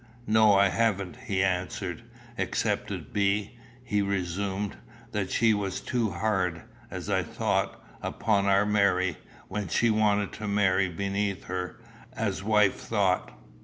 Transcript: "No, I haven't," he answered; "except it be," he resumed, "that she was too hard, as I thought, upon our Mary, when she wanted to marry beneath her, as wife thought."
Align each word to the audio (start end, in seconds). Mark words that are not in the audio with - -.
"No, 0.25 0.55
I 0.55 0.69
haven't," 0.69 1.15
he 1.27 1.43
answered; 1.43 2.01
"except 2.35 2.89
it 2.89 3.13
be," 3.13 3.59
he 3.83 4.01
resumed, 4.01 4.75
"that 5.11 5.29
she 5.29 5.53
was 5.53 5.79
too 5.79 6.09
hard, 6.09 6.63
as 6.89 7.07
I 7.07 7.21
thought, 7.21 7.79
upon 8.01 8.47
our 8.47 8.65
Mary, 8.65 9.17
when 9.47 9.67
she 9.67 9.91
wanted 9.91 10.33
to 10.33 10.47
marry 10.47 10.89
beneath 10.89 11.43
her, 11.43 11.79
as 12.13 12.41
wife 12.43 12.77
thought." 12.77 13.31